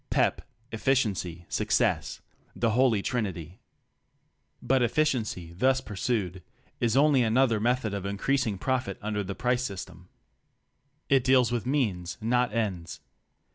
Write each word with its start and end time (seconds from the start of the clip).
Pep, 0.09 0.41
efficiency, 0.71 1.45
success— 1.47 2.21
the 2.63 2.71
holy 2.71 3.03
trinity. 3.03 3.59
But 4.59 4.81
efficiency, 4.81 5.53
thus 5.53 5.79
pursued, 5.79 6.41
is 6.79 6.97
only 6.97 7.21
another 7.21 7.59
method 7.59 7.93
of 7.93 8.03
increasing 8.03 8.57
profit 8.57 8.97
under 8.99 9.23
the 9.23 9.35
price 9.35 9.61
system. 9.63 10.09
It 11.07 11.23
deals 11.23 11.51
with 11.51 11.67
means, 11.67 12.17
not 12.19 12.51
ends. 12.51 12.99